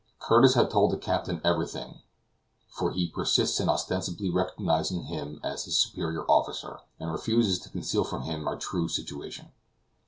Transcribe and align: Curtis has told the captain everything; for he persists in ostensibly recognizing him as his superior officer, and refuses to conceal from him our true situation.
Curtis 0.19 0.55
has 0.55 0.71
told 0.73 0.89
the 0.89 0.97
captain 0.97 1.39
everything; 1.43 2.01
for 2.67 2.89
he 2.89 3.07
persists 3.11 3.59
in 3.59 3.69
ostensibly 3.69 4.31
recognizing 4.31 5.03
him 5.03 5.39
as 5.43 5.65
his 5.65 5.77
superior 5.79 6.23
officer, 6.25 6.79
and 6.99 7.11
refuses 7.11 7.59
to 7.59 7.69
conceal 7.69 8.03
from 8.03 8.23
him 8.23 8.47
our 8.47 8.57
true 8.57 8.87
situation. 8.87 9.51